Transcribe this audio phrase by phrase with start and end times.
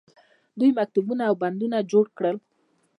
[0.59, 2.37] دوی مکتبونه او بندونه جوړ کړل.